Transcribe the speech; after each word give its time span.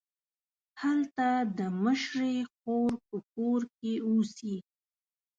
هلته 0.81 1.27
د 1.57 1.59
مشرې 1.83 2.37
خور 2.55 2.91
په 3.07 3.17
کور 3.33 3.61
کې 3.77 3.93
اوسي. 4.07 4.55